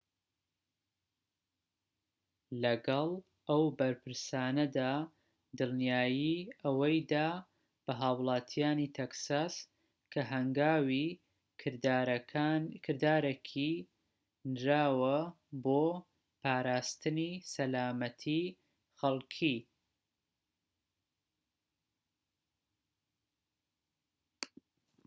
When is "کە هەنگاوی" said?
10.11-11.05